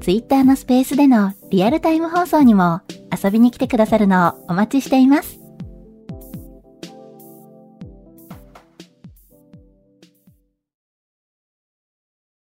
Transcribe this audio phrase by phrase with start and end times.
[0.00, 2.80] Twitter のスペースでのリアルタイム放送にも
[3.12, 5.38] 遊びに来てくださるのをお待ちしています。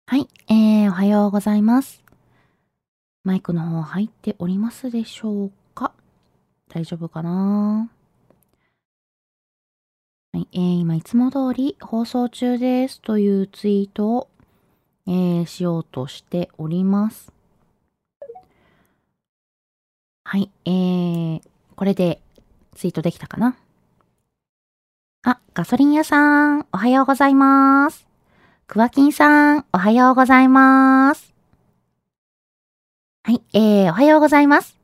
[0.08, 2.04] はい、えー、おはようございます。
[3.23, 5.94] マイクの方入っておりますでしょうか？
[6.70, 7.89] 大丈夫かな？
[10.34, 14.30] はい、えー、今いつも通り放送中ですというツイートを、
[15.08, 17.32] えー、しようとしております。
[20.30, 21.42] はい、えー、
[21.78, 22.20] これで
[22.75, 23.56] ツイートできたかな？
[25.23, 28.06] あ、ガソリン屋さん、おはようございます。
[28.67, 31.33] クワキンさん、おはようございます。
[33.23, 34.78] はい、えー、おはようございます。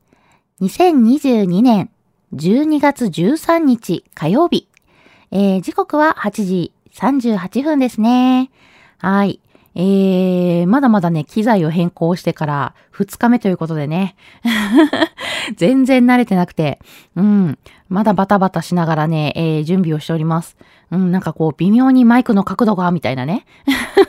[0.62, 1.90] 2022年
[2.32, 4.66] 12月13日火曜日。
[5.30, 8.50] えー、時刻は8時38分ですね。
[8.96, 9.40] はい。
[9.76, 14.14] えー、まだまだね、機材を変更してから2日目ということでね。
[15.56, 16.78] 全然慣れてなくて、
[17.16, 17.58] うん、
[17.88, 20.56] まだバタバタしながらね、えー、準備をしております。
[20.90, 23.44] うん、なんかこう、微妙にマイクの角度が、みたいなね。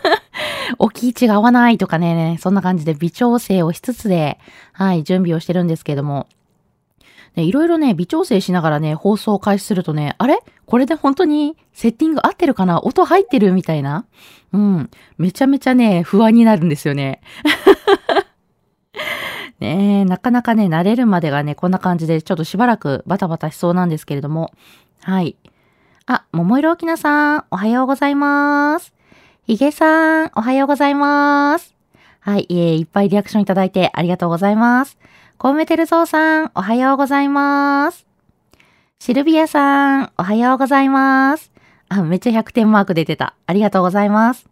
[0.80, 4.40] 置き位置が合わないとかね、そんな感じで微調整をしつつで、
[4.74, 6.28] はい、準備をしてるんですけども。
[7.36, 10.40] ね、いろいろね、微調整しながらね、放送を開始するとね、あれ？
[10.66, 12.82] これで本当にセッティング合ってるかな？
[12.82, 14.06] 音入ってるみたいな？
[14.54, 14.90] うん。
[15.18, 17.22] めちゃめちゃね、不安になるんですよね。
[19.60, 24.52] ねえ、なかなかね、慣れるまでがね、こんな感じで、ちょっとしばらくバタバタしそうなんですけれども。
[25.02, 25.36] はい。
[26.08, 28.94] あ、桃色きなさん、おはようございます。
[29.48, 31.76] ひげさん、おはようございます。
[32.20, 34.98] はい、えー、いっぱいリアクションいただいてありがとうございます。
[35.46, 38.08] コウメテルゾウさん、おはようございます。
[39.00, 41.52] シルビアさん、おはようございます。
[41.88, 43.36] あ、めっちゃ100点マーク出てた。
[43.46, 44.50] ありがとうございます。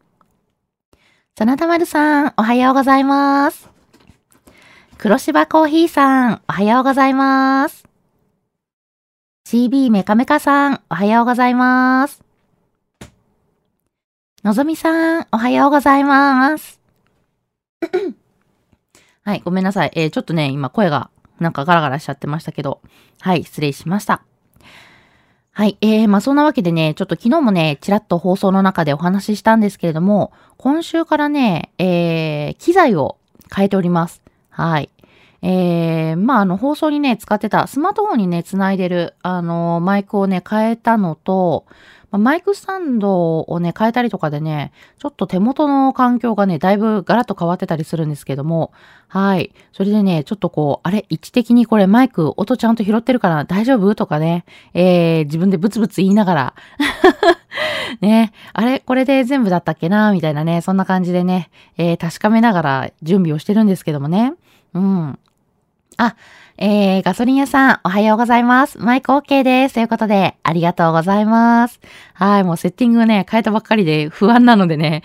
[1.35, 3.71] そなたまるさん、おはようございます。
[4.99, 7.85] 黒芝コーヒーさん、おはようございます。
[9.47, 12.21] CB メカメカさん、おはようございます。
[14.43, 16.79] のぞみさん、おはようございます。
[19.23, 19.91] はい、ごめんなさい。
[19.95, 22.81] えー、ちょっとね、今声がなんかガラガラしちゃってましたけど、
[23.21, 24.21] はい、失礼しました。
[25.51, 33.17] はい、えー、まあそんなわけでね、ちょっと昨日もね、ちらっと放送の中でお話ししたんですけれども、今週からね、えー、機材を
[33.55, 34.21] 変えております。
[34.49, 34.89] はい。
[35.41, 41.65] えー、まあ、あの、放送にね、使ってた、スマートフォンにね、繋いでる、あの、マイクをね、変えたのと、
[42.13, 48.71] まあ、マイクスタンドをね、変えたりとかでね、ちょっと手元の環境がね、だいぶガラッと変わってたりするんですけども、
[49.07, 49.51] はい。
[49.71, 53.95] それでね、ちょっとこう、あれ、位置的にこれマイク、音ちゃんと拾ってるから大丈夫？
[53.95, 56.53] とかね、えー、自分でブツブツ言いながら、
[57.99, 60.11] ね、あれ、これで全部だったっけな？
[60.11, 64.33] みたいなね、そんな感じでね、えー、確かめながら準備をしてるんですけどもね。
[64.75, 65.19] うん。
[65.97, 66.15] あ、
[66.57, 68.79] えー、ガソリン屋さん、おはようございます。
[68.79, 69.75] マイク OK です。
[69.75, 71.79] ということで、ありがとうございます。
[72.13, 75.03] はい、もうセッティングね、変えたばっかりで不安なのでね。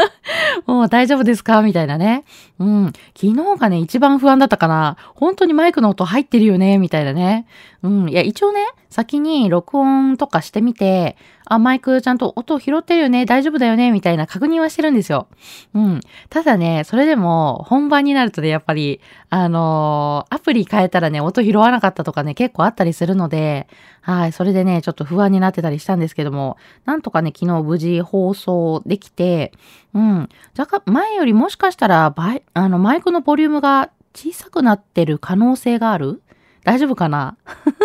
[0.66, 1.62] もう大丈夫ですか？
[1.62, 2.24] みたいなね。
[2.58, 2.92] うん。
[3.18, 4.96] 昨日がね、一番不安だったかな。
[5.14, 6.78] 本当にマイクの音入ってるよね？
[6.78, 7.46] みたいなね。
[7.82, 8.08] うん。
[8.08, 8.60] いや、一応ね、
[8.94, 15.26] 先に録音とかしてみて、あ、マイクちゃんと音拾ってるよね大丈夫だよねみたいな確認はしてるんですよ。
[15.74, 16.00] うん。
[16.30, 19.00] ただね、それでも本番になるとね、やっぱり、
[19.30, 23.66] あのー、アプリ変えたらね、音拾わなかったとかね、結構あったりするので、
[24.00, 24.32] はい。
[24.32, 29.50] それでね、ちょっと不安になってたりしたんですけども、なんとかね、昨日無事放送できて、
[29.92, 30.28] うん。
[30.56, 32.14] 若干、前よりもしかしたら、
[32.54, 36.22] あの、マイクのボリュームが小さくなってる可能性がある
[36.64, 37.36] 大丈夫かな？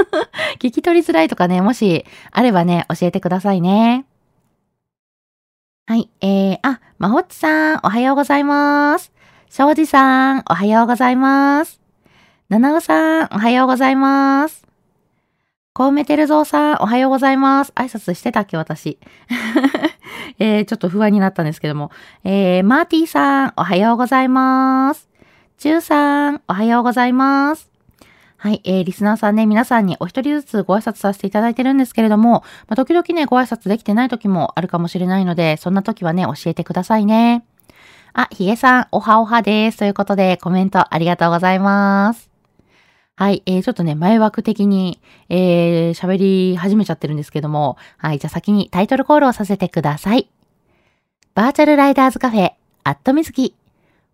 [0.60, 4.06] 聞き取りづらいとかね、もしあればね、教えてくださいね。
[5.86, 9.12] はい、えー、あ、まほっちさん、おはようございます。
[9.50, 11.82] 庄司さん、おはようございます。
[12.50, 14.68] 七尾さん、おはようございます。
[15.74, 17.72] コウメテルゾウさん、おはようございます。
[17.76, 19.00] 挨拶してたっけ、私。
[20.38, 21.92] えー、ちょっと不安になったんですけども。
[22.24, 25.10] えー、マーティーさん、おはようございます。
[25.58, 27.69] チューさん、おはようございます。
[28.42, 37.44] はい、えー、リスナーさんね、皆さんにお一人ずつご挨拶させていただいてるんですけれども、まあ、時々ね、ご挨拶できてない時もあるかもしれないので、そんな時はね、教えてくださいね。
[38.14, 39.78] あ、ヒゲさん、おはおはです。
[39.80, 42.30] ということで、コメントありがとうございます。
[43.18, 50.30] はい、えー、ちょっとね、前枠的に、えー、喋り始めちゃってるんですけども、はい、じゃあ先にタイトルコールをさせてください。
[51.36, 52.54] バーチャルライダーズカフェ、
[52.86, 53.54] アットミズキ。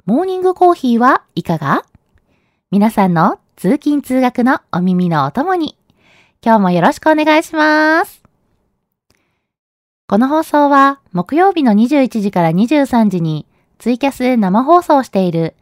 [0.08, 1.86] モーニングコーヒーはいかが？
[2.72, 5.78] 皆さんの通勤通学のお耳のお供に、
[6.44, 8.22] 今日もよろしくお願いします。
[10.08, 13.48] この放送は木曜日の21時から23時に
[13.80, 15.56] ツイキャスで生放送している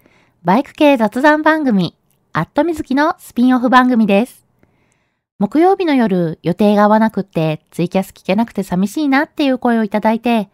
[0.43, 1.95] バイク系雑談番組、
[2.33, 4.43] アットみずきのスピンオフ番組です。
[5.37, 10.49] 木曜日の夜予定が合わなくってツイキャス聞けなくて寂しいなっていう声をいただいて、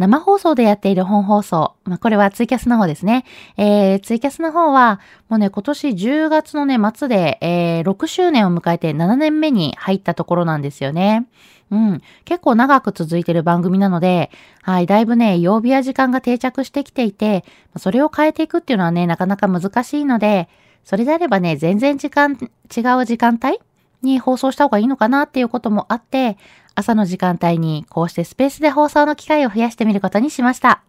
[0.00, 1.74] 生放送でやっている本放送。
[1.84, 3.26] まあ、これはツイキャスの方ですね。
[3.58, 4.98] えー、ツイキャスの方は、
[5.28, 11.26] もうね、今年10月のね、末で、えー、6周年を迎えて7年目に入ったところなんですよね。
[11.70, 12.00] うん。
[12.24, 14.30] 結構長く続いてる番組なので、
[14.62, 17.44] はい、だいぶね、曜日や時間が定着してきていて、
[17.76, 20.48] それを変えていくっていうのはね、なかなか難しいので、
[20.82, 22.38] それであればね、全然時間、
[22.74, 23.58] 違う時間帯
[24.00, 26.38] に放送した方がいいのかなっていうこともあって、
[26.80, 30.82] 朝の時間帯にこうしてスペースで放送の機会を増やしてみることにしました。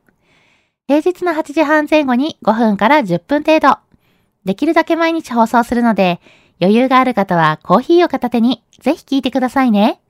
[0.87, 3.77] 平日の8時半前後に5分から10分程度。
[4.43, 6.19] できるだけ毎日放送するので、
[6.59, 10.01] 余裕がある方はコーヒーを片手にぜひ聞いてくださいね。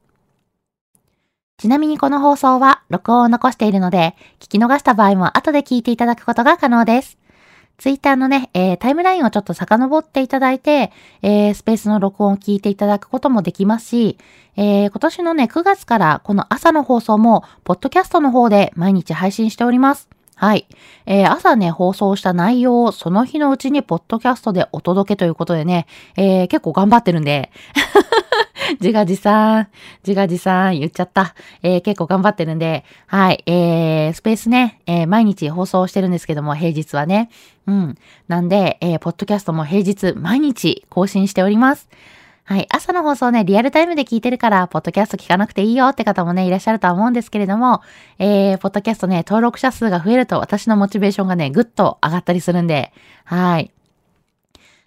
[1.57, 7.17] ちなみにこの放送は録音を残しているので、聞き逃した場合も後で聞いていただくことが可能です。
[7.81, 10.91] ツイッターのね、えー、タイムラインをちょっと遡っていただいて、
[11.23, 14.19] えー、スペースの録音を聞いていただくこともできますし、
[14.55, 20.09] えー、今年のね、9月からこの朝の放送も、ポッドキャストの方で毎日配信しております。
[20.35, 20.67] はい。
[21.07, 25.87] えー、朝ね、放送した内容をその日のうちにポッドキャストでお届けということでね、
[26.17, 27.49] えー、結構頑張ってるんで、
[28.79, 29.67] 自画自賛、
[30.05, 31.35] 自画自賛言っちゃった。
[31.63, 37.29] えー、結構頑張ってるんで、はい、えー、スペースね、えー、毎日放送してるんですけども、平日はね。
[37.67, 37.95] うん。
[38.27, 41.89] なんで、えー、ポッドキャストも平日毎日更新しております。
[42.43, 42.67] はい。
[42.69, 47.81] 朝の放送ね、リアルタイムで聞いてるから、ポッドキャスト聞かなくていいよって方もね、いらっしゃるとは思うんですけれども、
[48.19, 52.91] えー、ポッドキャストね、登録者数が増えると私のモチベーションがね、ぐっと上がったりするんで、
[53.23, 53.71] はい。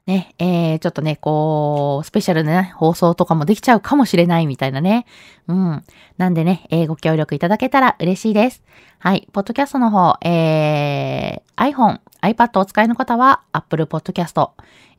[0.07, 5.07] ね、えー、ちょっとね、こう、スペシャルな、ね、放送とかもできちゃうかもしれないみたいなね。
[5.49, 5.83] うん。
[6.19, 8.63] なんでね、えー、ご協力いただけたら嬉しいです。
[8.99, 9.27] はい。
[9.33, 14.51] ポッドキャストの方、えー、iPhone、iPad お使いの方は Apple Podcast、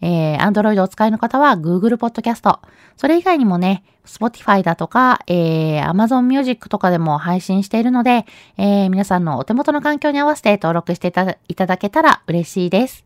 [0.01, 2.57] えー、Android お使いの方は Google Podcast。
[2.97, 8.25] それ以外にもね、Spotify だとか、えー、Amazon Music とかでも配信しているので、
[8.57, 13.04] えー、皆さんのお手元の環境に合わせて登録していただけたら嬉しいです。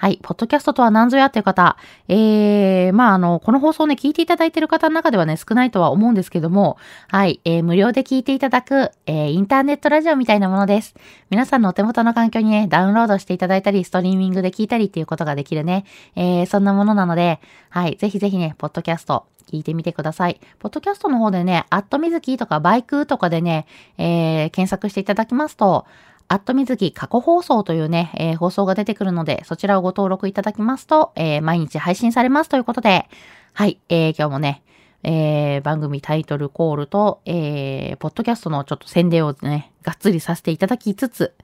[0.00, 0.18] はい。
[0.22, 1.76] ポッドキャストとは何ぞやっていう方、
[2.08, 7.42] えー、まあ、あの、この放送ね、聞いていただいている方の中ではね、少ないとは思うんですけども、はい。
[7.44, 10.94] えー、無料で聞いていただく、えー、インターネットラジオみたいなものです。
[11.28, 15.84] 皆さんのお手元の環境にね、ダウンロードしていただいたり、ストリーミングで聞いたりっていうことができるね、
[16.16, 17.38] えー、そんなものなので、
[17.68, 17.96] はい。
[17.96, 20.40] ぜひぜひね、ポッドキャスト、聞いてみてください。
[20.60, 23.66] ポッドキャストの方でね、アットミズキとかバイクとかでね、
[23.98, 25.84] えー、検索していただきますと、
[26.32, 33.08] アットみずき過去放送というね、えー、放送が出てくるので、そちらをご登録いただきますと、えー、毎日配信されますということで、
[33.52, 34.62] はい、えー、今日もね、
[35.02, 41.34] えー、番組タイトルコールと、えー、ポッドキャストのちょっと宣伝をね、がっつりさせていただきつつ、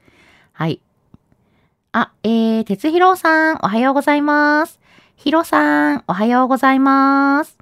[0.53, 0.81] はい。
[1.91, 4.79] あ、えー、鉄広さん、おはようございます。
[5.17, 7.59] ひろさん、おはようございます。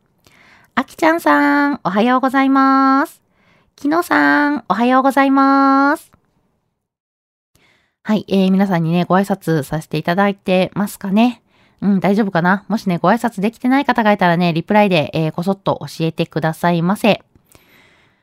[0.75, 3.23] あきちゃんさん、おはようございます。
[3.77, 6.14] きのさん、おはようございます。
[8.07, 11.41] はい、えー、皆さんにね、ご挨拶させていただいてますかね。
[11.81, 12.67] うん、大丈夫かな？
[12.69, 17.23] もしね、ご挨拶できてない方がいたらね、リプライで、えー、こそっと教えてくださいませ。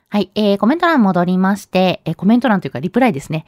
[0.08, 3.44] はい、えー、コメント欄戻りまして、えー、コメント欄というかリプライですね。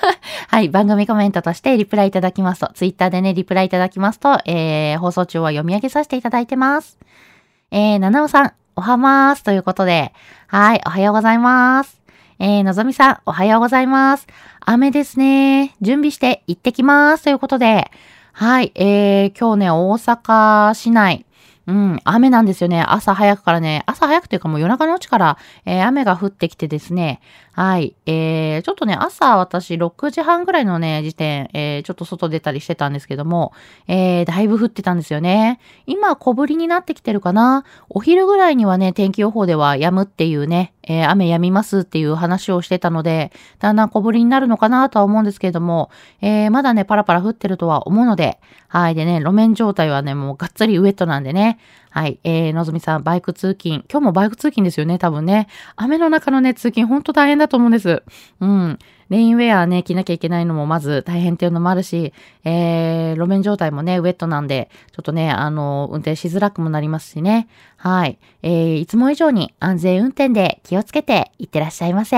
[0.48, 6.96] はい、番組コメントとしてリプライいただきますと、ツイッターでね、リプライいただきますと、えー、放送中は読み上げさせていただいてます。
[7.70, 10.14] えー、七尾さん、おはまーすということで、
[10.46, 12.03] はい、おはようございます。
[12.40, 14.26] えー、のぞみさん、おはようございます。
[14.60, 15.76] 雨ですね。
[15.80, 17.24] 準備して行ってきます。
[17.24, 17.92] ということで、
[18.32, 21.26] はい、えー、今日ね、大阪市内、
[21.66, 22.82] うん、雨なんですよね。
[22.86, 27.20] 朝早くからね、朝早くというかもう夜中のうちから、えー、雨が降ってきてですね、
[27.52, 33.52] はい、えー、ちょっとね、朝私6時半ぐらいのね、時点、えー、ちょっと外出たりしてたんですけども、
[33.86, 35.60] えー、だいぶ降ってたんですよね。
[35.86, 37.64] 今、小降りになってきてるかな。
[37.88, 45.90] お昼ぐらいにはね、天気予報では止むっていうね、えー、雨止みますっていう話をしてたので、だんだん小降りになるのかなとは思うんですけれども、
[46.20, 48.96] えー、まだね、パラパラ降ってるとは思うので、はい。
[48.96, 51.53] でね、路面状態はね、もうがっつりウェットなんでね。
[51.90, 52.18] はい。
[52.24, 53.84] えー、のぞみさん、バイク通勤。
[53.90, 55.48] 今日もバイク通勤ですよね、多分ね。
[55.76, 58.02] 雨の中のね、通勤、ほんと大変だと思うんです。
[58.40, 58.78] うん。
[59.10, 62.12] レインウェアね、着なきゃいけないのもまず大変っていうのもあるし、
[62.44, 67.48] えー、路面状態もね、ウェットなんで、ちょっとね、あの、運転しづらくもなりますしね。
[67.76, 68.18] はい。
[68.42, 72.16] えー、いつも以上に安全運転で気をつけていってらっしゃいませ。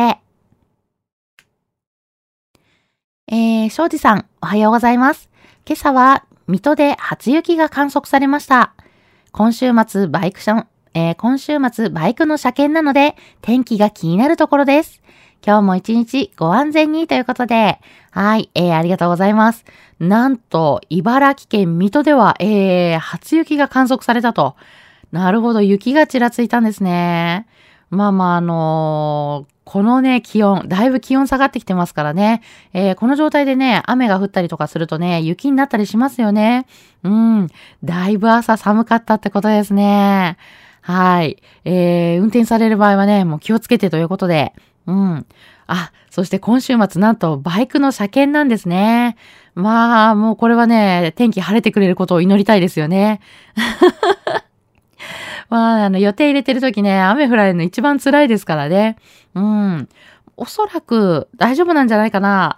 [3.28, 5.28] えー、庄司さん、おはようございます。
[5.66, 8.72] 今朝は水戸で初雪が観測されました。
[9.36, 15.02] 今週末バイクション、えー、今週末バイクの車検なので天気が気になるところです。
[15.46, 17.78] 今日も一日ご安全にということで、
[18.12, 19.66] はい、えー、ありがとうございます。
[20.00, 24.56] なんと、茨城県水戸では、えー、初雪が観測されたと。
[25.12, 27.46] なるほど、雪がちらついたんですね。
[27.90, 32.40] まあまあ、あのー、このね、気温、だいぶ気温下がってきてますからね。
[32.72, 36.68] えー、この状態でね、雨が降ったりとかするとね、雪になったりしますよね。
[37.02, 37.48] うん。
[37.82, 40.36] だいぶ朝寒かったってことですね。
[40.82, 41.42] はい。
[41.64, 44.52] えー、運転される場合はね、もう気をつけてということで。
[44.86, 45.26] うん。
[45.66, 49.16] あ、そして今週末なんとバイクの車検なんですね。
[49.56, 53.20] まあ、もうこれはね、天気晴れてくれることを祈りたいですよね。
[55.50, 58.96] まあ、あの、予定入れてる時ね、雨降られるの一番辛いですからね。
[59.36, 59.88] うん。
[60.36, 62.56] おそらく大丈夫なんじゃないかな。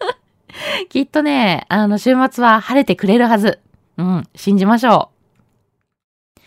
[0.88, 3.60] きっとね、あの、週末は晴れてくれるはず。
[3.98, 5.10] うん、信じましょ
[6.36, 6.40] う。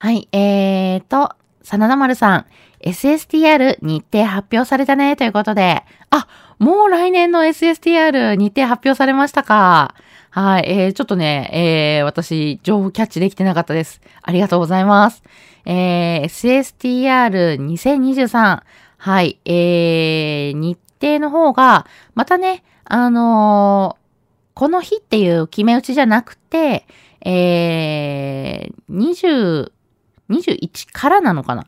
[0.00, 2.46] はい、えーと、真田丸さん、
[2.80, 5.84] SSTR 日程発表されたね、ということで。
[6.10, 6.26] あ、
[6.58, 9.94] もう来年の SSTR 日程発表されましたか。
[10.30, 10.64] はい。
[10.66, 14.00] えー、ちょっとね、えー、私、情報キャッチできてなかったです。
[14.22, 15.22] ありがとうございます。
[15.68, 16.24] えー、
[17.58, 18.62] SSTR2023。
[18.96, 19.38] はい。
[19.44, 24.02] えー、日程の方が、またね、あのー、
[24.54, 26.86] この日っていう決め打ちじゃなくて、
[27.20, 29.70] えー、20、
[30.30, 31.66] 21からなのかな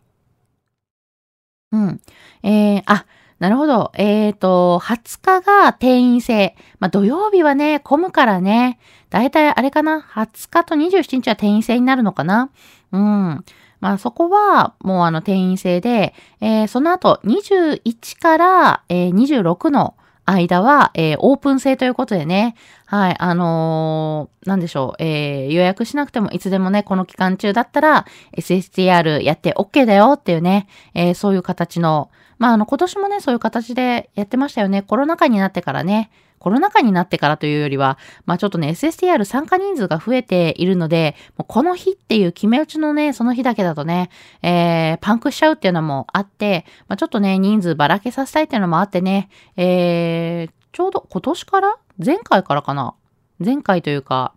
[1.73, 2.01] うん。
[2.43, 3.05] えー、あ、
[3.41, 3.91] なるほど。
[3.95, 6.55] えっ、ー、と、20日が定員制。
[6.79, 8.79] まあ、土曜日はね、混むからね。
[9.09, 12.51] だいたいあれかな ?20 日と27日は定員制になるのかな？
[12.93, 13.45] うん。
[13.81, 19.95] まあ、そこは、もうあの、定員制で、えー、その後、21から、えー、26の
[20.27, 22.55] 間は、えー、オープン制ということでね。
[22.85, 28.07] はい、あのー、なんでしょう、えー、予約しなくてもいつでもね、この期間中だったら、
[28.37, 34.81] SSTR やって OK だよっていうね、えー、そういう形の、まあ、あの、今年もね、そういう形でやってましたよね。
[34.83, 36.11] コロナ禍になってからね。
[36.39, 44.09] コロナ禍になってからというよりは、まあちょっとね、SSTR 参加人数が増えているので、もうこの日っていう決め打ちのね、その日だけだとね、
[44.41, 49.29] えー、パンクしちゃうっていうのもあって、まあちょっとね、人数ばらけさせたいっていうのもあってね、
[49.59, 52.95] えー、ちょうど今年から前回からかな？
[53.39, 54.33] 前回というか、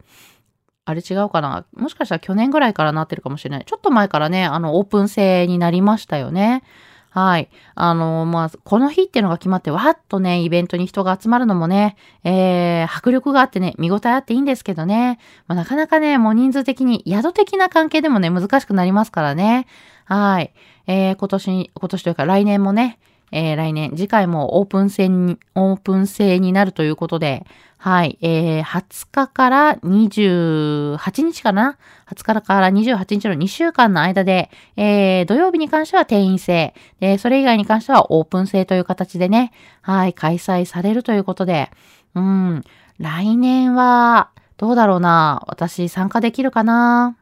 [0.83, 1.63] あれ違うかな？
[1.73, 3.65] もしかしたら去年ぐらいからなってるかもしれない。
[3.65, 6.63] ちょっと前からね、あの、オープン制になりましたよね。
[7.13, 7.49] はい。
[7.75, 19.67] あの、まあ、この日っていうのが決まって、わーっとね、イベントに人が集まるのもね、えー、迫力があってね、見応えあっていいんですけどね、まあ、なかなかね、もう人数的に、宿的な関係でもね、難しくなりますからね。
[20.05, 20.55] はい。
[20.87, 22.97] えー、今年、今年というか来年もね、
[23.35, 27.47] えー、来年、次回もオープン戦に、オープン制になるということで、
[27.77, 41.71] はい、えー、20日から28日かな ?20 日から28日の2週間の間で、えー、土曜日に関しては定員制、で、それ以外に関してはオープン制という形でね、はい、開催されるということで、
[42.13, 42.63] うん、
[42.99, 45.43] 来年は、どうだろうな？
[45.47, 47.17] 私参加できるかな？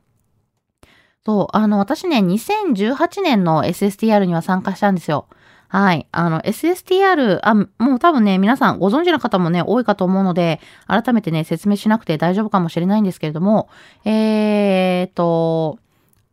[1.26, 5.28] そう、あの、私ね、2018年の SSTR には参加したんですよ。
[5.72, 6.06] はい。
[6.12, 13.70] あの、SSTR、あ、もう多分ね、皆さんご存知の方もね、多いかと思うので、改めてね、説明しなくて大丈夫かもしれないんですけれども、
[14.04, 15.80] えーと、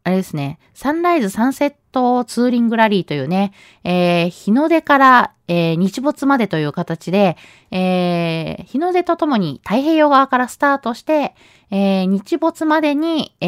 [0.02, 3.52] あれですね、サンライズサンセットツーリングラリーというね、
[3.85, 7.37] えー、日の出から、えー、日没までという形で、
[7.71, 11.37] えー、日の出とともに太平洋側からスタートして、
[11.71, 13.47] えー、日没までに、え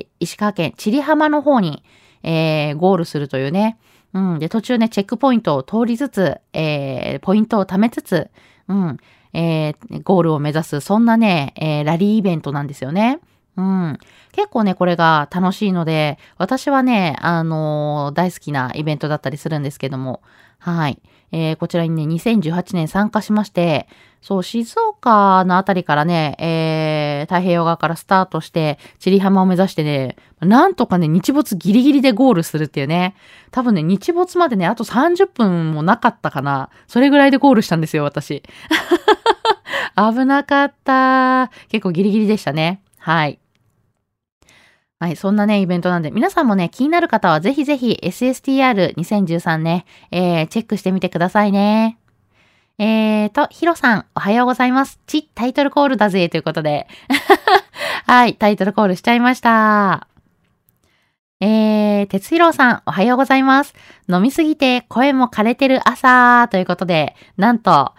[0.00, 1.82] ー、石川県千里浜の方に、
[2.22, 3.78] えー、ゴールするというね、
[4.14, 4.38] うん。
[4.38, 8.30] で、途中ね、チェックポイントを通りつつ、えー、ポイントを貯めつつ、
[8.68, 8.96] うん。
[9.32, 13.18] えー、ゴールを目指す、そんなね、えー、ラリーイベントなんですよね。
[13.56, 13.98] うん。
[14.32, 20.22] 結構ね、これが楽しいので、私はね、あのー、大好きなイベントだったりするんですけども、
[20.58, 21.02] はい。
[21.36, 23.88] えー、こちらにね、2018年参加しまして、
[24.20, 33.16] そう、静岡のあたりからね、えー、太平洋側からスタートして、千里浜を目指してね、なんとかね、日没ギリギリでゴールするっていうね。
[33.50, 36.70] 多分ね、日没までね、あと30分もなかったかな。
[36.86, 38.44] それぐらいでゴールしたんですよ、私。
[39.96, 41.50] 危なかった。
[41.68, 42.80] 結構ギリギリでしたね。
[42.98, 43.40] はい。
[45.00, 51.98] はい、そんなね、イベントなんで、皆さんもね、気になる方はぜひぜひ SSTR2013 ね、えー、チェックしてみてくださいね。
[52.78, 55.00] えーと、ヒロさん、おはようございます。
[55.06, 56.86] ち、タイトルコールだぜ、ということで。
[58.06, 60.08] はい、タイトルコールしちゃいました。
[61.40, 63.74] えー、哲弘さん、おはようございます。
[64.08, 67.70] 飲みすぎて声も枯れてる朝、ということで、なんと、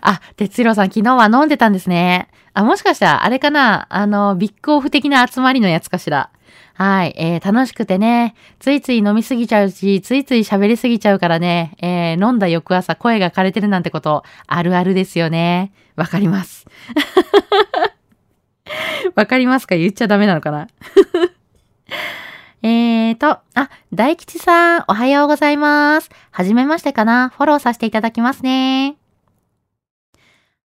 [0.00, 2.28] あ、哲弘さん、昨日は飲んでたんですね。
[2.54, 3.86] あ、もしかしたら、あれかな？
[3.90, 6.30] あの、ビッグオフ的な集まりのやつかしら。
[6.74, 7.14] はい。
[7.16, 15.72] えー、楽しくてね、ついつい飲みすぎちゃうし、ついつい喋りすぎちゃうからね、えー、飲んだ翌朝声が枯れてるなんてこと、あるあるですよね。
[15.96, 16.66] わかります。
[19.14, 19.76] わかりますか？
[19.76, 20.68] 言っちゃダメなのかな？
[22.62, 26.10] えーと、あ、大吉さん、おはようございます。
[26.30, 27.28] はじめましてかな？
[27.28, 28.96] フォローさせていただきますね。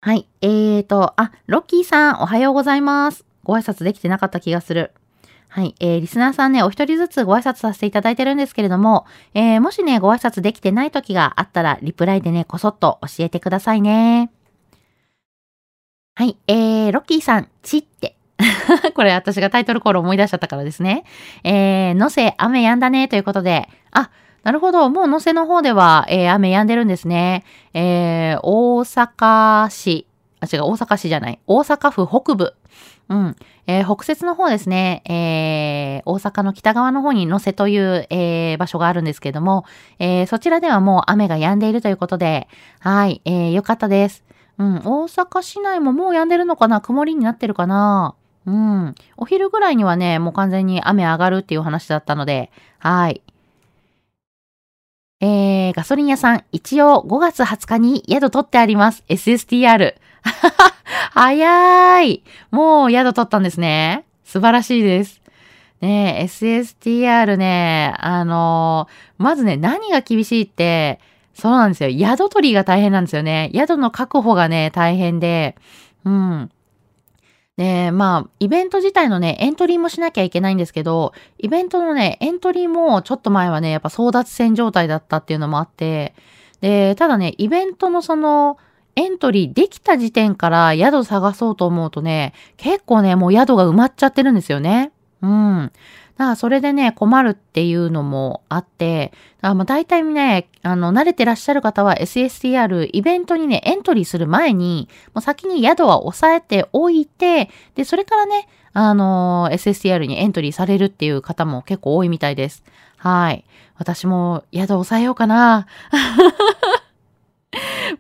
[0.04, 0.28] はい。
[0.42, 3.24] えーと、あ、ロッキーさん、おはようございます。
[3.42, 4.92] ご挨拶できてなかった気がする。
[5.48, 5.74] はい。
[5.80, 14.30] えー、リスナーさんね、お一人ずつご挨拶させていただいてるんですけれども、えー、もしね、ご挨拶できてない時があったら、リプライでね、こそっと教えてくださいね。
[16.16, 16.36] はい。
[16.48, 18.18] えー、ロッキーさん、ちって。
[18.94, 21.04] これ私がタイトルコール思い出しちゃったからですね。
[21.44, 23.70] えー、のせ、雨やんだね、ということで。
[23.90, 24.10] あ、
[24.44, 24.88] なるほど。
[24.90, 27.44] もう能勢の方では、えー、雨止んでるんですね。
[27.72, 30.06] えー、大阪市、
[30.40, 31.40] あ、違う、大阪市じゃない。
[31.46, 32.54] 大阪府北部。
[33.08, 33.36] うん。
[33.66, 35.02] えー、北節の方ですね。
[35.06, 39.64] えー、大阪の北側の方に能勢という、えー、場所があるんですけれども、
[39.98, 42.48] えー、そちらではもう雨が止んでいるということで、
[42.80, 44.24] はい、えー、よかったです。
[44.58, 46.80] うん、大阪市内ももう止んでるのかな？
[46.80, 48.14] 曇りになってるかな？
[48.46, 48.94] うん。
[49.16, 53.22] お昼ぐらいにはね、もう完全に雨上がるっていう話だったので、はい。
[55.26, 59.02] えー、ガソリン屋さん、一応5月20日に宿取ってあります。
[59.08, 59.94] SSTR。
[61.12, 62.22] 早い。
[62.50, 64.04] もう宿取ったんですね。
[64.26, 65.22] 素晴らしいです。
[65.80, 71.00] ね SSTR ね、あのー、まずね、何が厳しいって、
[71.32, 71.90] そうなんですよ。
[71.90, 73.50] 宿取りが大変なんですよね。
[73.54, 75.56] 宿の確保がね、大変で、
[76.04, 76.50] うん。
[77.56, 86.14] で、まあ、イベント自体のね、エントリーもしなきゃいけないんですけど、イベントのね、エントリーもちょっと前はね、やっぱ争奪戦状態だったっていうのもあって、
[86.60, 88.58] で、ただね、イベントのその、
[88.96, 94.92] エントリーできた時点から宿探そうと思うとね、結構ね、もう宿が埋まっちゃってるんですよね。
[95.22, 95.72] うん。
[96.16, 112.64] だからそれでね、困るっていうのもあって、あまあ大体ね、あの、慣れてらっしゃる方は SSTR イベントにね、エントリーする前に、もう先に宿は押さえておいて、で、それからね、あの、SSTR にエントリーされるっていう方も結構多いみたいです。
[112.96, 113.44] はい。
[113.76, 115.66] 私も宿押さえようかな。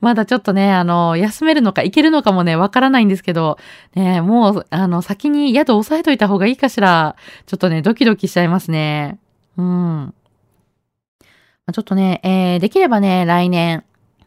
[0.04, 3.56] まだちょっとね、あの、休めるのか、行けるのかもね、わからないんですけど、
[3.94, 9.18] ね、もう、あの、先に宿押さえといた方がいいかしら、ちょっとね、ドキドキしちゃいますね。
[9.56, 10.14] うん。
[11.72, 13.84] ちょっとね、えー、できればね、来年、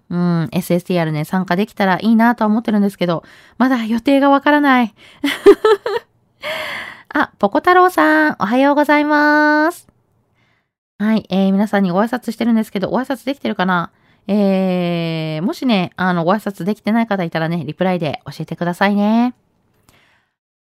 [0.09, 3.23] うん、SSTR ね、参加できたらいいなとは思ってるんですけど、
[3.59, 4.95] まだ予定がわからない。
[7.13, 9.87] あ、ポコ太郎さん、おはようございます。
[10.97, 13.91] はい、えー、皆さんにご挨拶してるんですけど、ご挨拶できてるかな？
[14.27, 19.33] えー、もしね、あの、ご挨拶できてない方いたらね、リプライで教えてくださいね。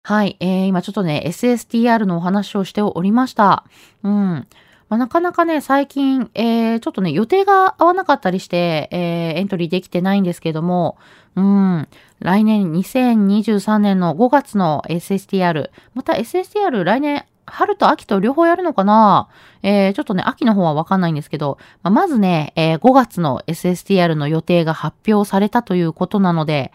[0.03, 3.65] はい、えー、今ちょっとね、SSTR のお話をしておりました。
[4.03, 4.47] うん。
[4.89, 10.97] まあ、なかなかね、最近、えー、ちょっとね、予定が合わなかったりして、えー、エントリーできてないんですけども、
[11.35, 11.87] うん、
[12.19, 19.29] 来年2023年の5月の SSTR、また SSTR 来年春と秋と両方やるのかな？
[19.63, 26.71] えー、ちょっとね、秋の方はわかんないんですけど、まあ、まずね、えー、5月の SSTR の予定が発表されたということなので、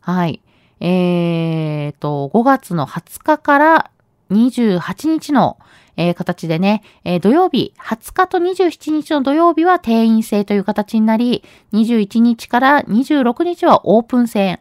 [0.00, 0.42] はい。
[0.80, 3.90] えーと、5月の20日から
[4.30, 5.58] 28日の、
[5.96, 14.60] えー、形でね、えー、土曜日、20日と27日の土曜日は定員制という形になり、21日から26日はオープン戦。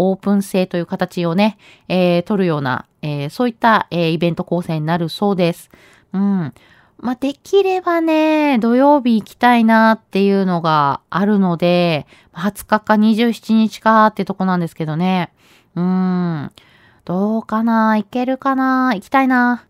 [0.00, 1.58] オープン性という形をね、
[1.88, 5.70] えー、取るような、えー、そういった、えー、イベント構成になるそうです。
[6.12, 6.54] うん。
[7.00, 15.32] まあ、できればね、土曜日行きたいなっていうのがあるので、20日か27日かってとこなんですけどね。
[15.74, 16.52] うん。
[17.04, 17.96] どうかな？
[17.96, 18.92] いけるかな？
[18.94, 19.64] 行きたいな。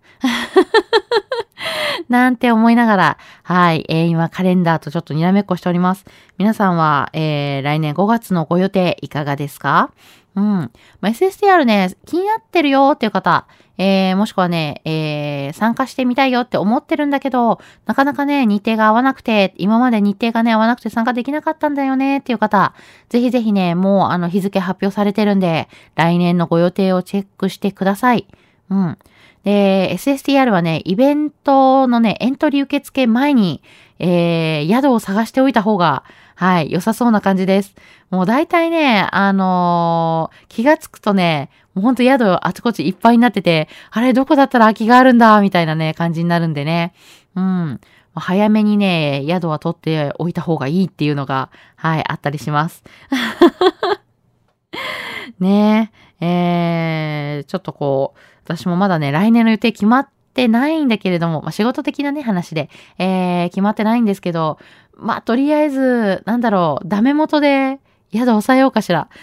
[2.09, 6.05] なんて思いながら、はい、えー、今カレンダーとちょっとにらめっこしております。
[6.39, 9.91] 皆さんは、えー、来年5月のご予定いかがですか？
[10.35, 10.45] うん。
[10.45, 10.71] ま
[11.03, 22.73] あ、SSTR ね、気になってるよっていう方、えー、もしくはね、えー、参加してみたいよって思ってるんだけど、なかなかね、日程が合わなくて、今まで日程がね、合わなくて参加できなかったんだよねっていう方、
[23.09, 28.27] ぜひぜひね、もうあの日付発表されてるんで、来年のご予定をチェックしてください。
[28.71, 28.99] うん。
[29.45, 33.63] で、SSTR はね、イベントのね、エントリー受付前に、
[33.99, 36.05] えー、宿を探しておいた方が、
[36.35, 37.75] はい、良さそうな感じです。
[38.11, 46.95] もう大体ね、あのー、気がつくとね、もうほんと宿あちこちいっぱいになってて、あれどこだったら空きがあるんだ、みたいなね、感じになるんでね。
[47.35, 47.81] うん。
[48.15, 52.83] 早めにね、宿は取っておいた方がいいっていうのが、はい、あったりします。
[55.39, 64.59] ねえ、えー、ちょっとこう、私もまだね、来年の予定決まってないんだけれども、まあ、仕事的なね、話で、えー、決まってないんですけど、
[64.97, 67.79] まあ、とりあえず、なんだろう、ダメ元で、
[68.13, 69.09] 宿抑えようかしら。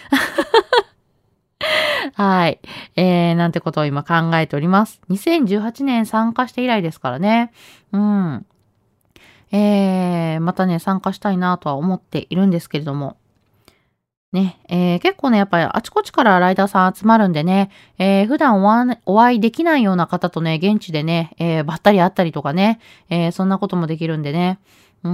[2.14, 2.60] はい。
[2.94, 5.00] えー、なんてことを今考えております。
[5.10, 7.50] 2018年参加して以来ですからね。
[7.90, 8.46] うん。
[9.50, 13.16] えー、またね、参加したいなとは思っているんですけれども。
[14.36, 18.62] ね、えー、結構ね、やっぱりあちこちからライダーさん集まるんでね、えー、普段
[19.06, 24.58] お会いできないような方とね、現地でね、えー、ばったり会ったりとかね、えそんなこともできるんでね、
[25.02, 25.12] うん。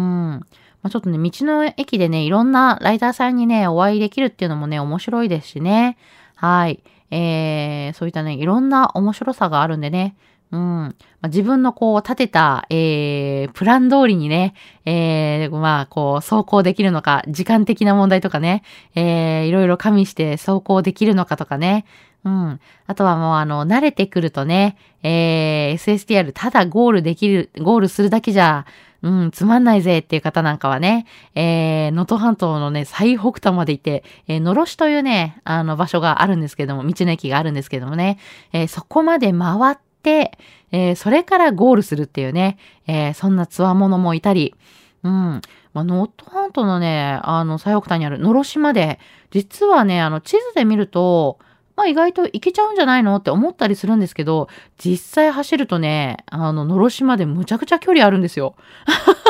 [0.82, 5.96] まあ、ちょっとね、道の駅でね、いろんなライダーさんにね、お会いできるっていうのもね、面白いですしね。
[6.35, 6.82] はい。
[7.12, 10.16] えー、そういったね、いろんな面白さがあるんでね、
[10.52, 10.60] うん。
[10.60, 18.62] まあ、自分のこう立てた、えー、プラン通りにね、えー、まあ、こう、走行できるのか、時間的な問題とかね、
[18.94, 21.86] えー、いろいろ加味して走行できるのかとかね、
[22.24, 22.60] うん。
[22.86, 28.66] あとはもうあの、慣れてくるとね、えー、SSTR ただゴールできる、ゴールするだけじゃ、
[29.00, 38.18] うん、つまんないぜっていう方なんかはね、えー、能登半島のね、最北端まで行って、えー、のろしというね、あの場所があるんですけども、道の駅があるんですけどもね、
[38.52, 44.54] えー、そこまで回って、えー、それからゴールするっていうね、えー、そんなつわものもいたり、
[45.02, 45.40] うん。
[45.74, 48.98] まあ、能登半島のね、あの、最北端にあるのろしまで、
[49.30, 51.38] 実はね、あの、地図で見ると、
[51.76, 58.54] まあ意外と行けちゃうんじゃないのって思ったりするんですけど、実際走るとね、あの、のろしまでむちゃくちゃ距離あるんですよ。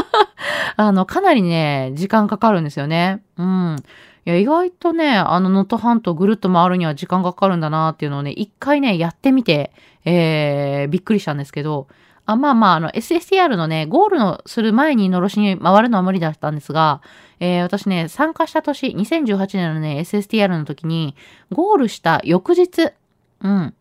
[0.77, 3.23] あの、かなりね、時間かかるんですよね。
[3.37, 3.77] うん。
[4.25, 9.73] いや、意外とね、あの、能登半島ぐるっと回るには時間がかかるんだなっていうのをね、一回ね、やってみて、
[10.05, 11.89] えー、びっくりしたんですけど、
[12.25, 17.03] あまあまあ、あの、SSTR のね、ゴールのする前にのろしに回るのは無理だったんですが、
[17.41, 21.17] えー、私ね、参加した年、2018年のね、SSTR の時に、
[21.51, 22.93] ゴールした翌日、
[23.41, 23.75] うん。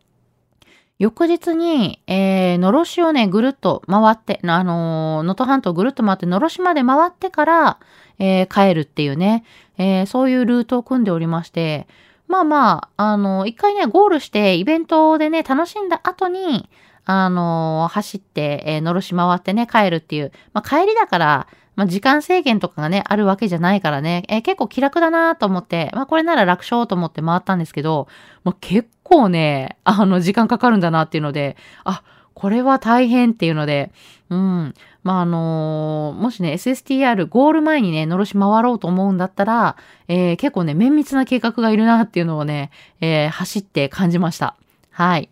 [0.98, 7.78] 翌日に、えー、のろしをね、ぐるっと回って、あのー、能登半島ぐるっと回って、のろしまで回ってから、
[8.18, 9.44] えー、帰るっていうね、
[9.78, 11.86] えー、そういうルートを組んでおりまして、
[12.32, 16.70] まあまあ、あの、一回ね、ゴールしてイベントでね、楽しんだ後に、
[17.04, 20.32] あの、走って、えー、のろし回ってね、帰るっていう。
[20.54, 28.08] まあ、帰りだから、まあ、時間制限とかがね、あるわけじゃないからね、えー、結構気楽だなと思って、まあ、これなら楽勝と思って回ったんですけど、
[28.44, 33.92] まあ、結構ね、あの、時間かかるんだなっていうので、あ、これは大変っていうので、
[34.30, 34.74] うん。
[35.02, 39.76] まあ、あのー、もしね、SSTR ゴール前にね、のろし回ろうと思うんだったら、
[40.08, 44.56] えー、結構ね、綿密な計画がいるなっていうのをね、えー、走って感じました。
[44.90, 45.28] はい。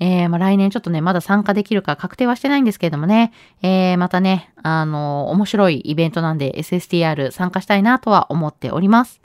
[0.00, 9.20] えー、まあ、来年ちょっとね、まだ参加できるか確定はしてないんですけれどもね、えー、またね、あのー、面白いイベントなんで SSTR 参加したいなとは思っております。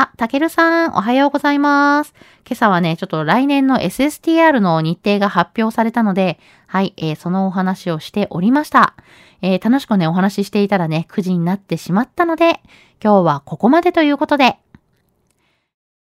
[0.00, 2.14] あ、たけるさん、おはようございます。
[2.46, 8.94] 今朝はね、ちょっと来年の SSTR の日程が発表されたので、はい、えー、そのお話をしておりました。
[9.42, 12.60] えー、楽しくね、お話ししていたらね、9時になってしまったので、
[13.02, 14.58] 今日はここまでということで、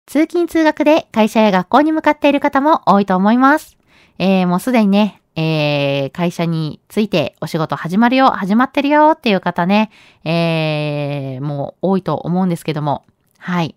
[0.06, 3.78] 通勤通学で会社や学校に向かっている方も多いと思います。
[4.18, 9.92] えー、もうすでにね、えー、会社についてお仕事始まるよ、始まってるよっていう方ね、
[10.24, 13.04] えー、もう多いと思うんですけども、
[13.38, 13.74] はい。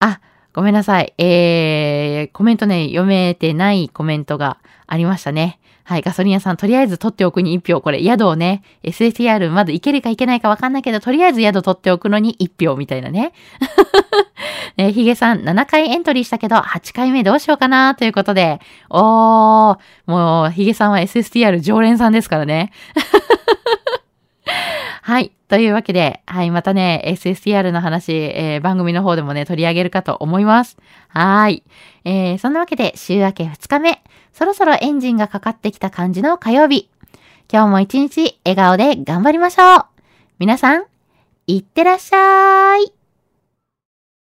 [0.00, 0.20] あ、
[0.54, 1.12] ごめんなさい。
[1.18, 5.58] えー、コメントね、読めてないコメントがありましたね。
[5.84, 7.80] はい、ガソリン屋さん、とりあえず取っておくに1票。
[7.80, 13.32] これ、宿をね、SSTR まだ行けるか行けないかわかんないけど、とりあえず宿取っておくのに1票みたいなね。
[14.76, 22.72] ね、ヒゲさん、7回エントリーしたけど、8回目どうしようかなということで、おー、もう、ヒゲさんは SSTR 常連さんですからね。
[25.06, 25.30] はい。
[25.46, 26.50] というわけで、はい。
[26.50, 30.76] またね、SSTR の話、えー、番組の方でもね、取り上げるかと思います。
[31.06, 31.62] はい。
[32.04, 36.90] えー、そんなわけで、週明け2日目、そろそろエンジンがかかってきた感じの火曜日。
[37.52, 39.84] 今日も一日、笑顔で頑張りましょう。
[40.40, 40.86] 皆さん、
[41.46, 42.95] いってらっしゃーい。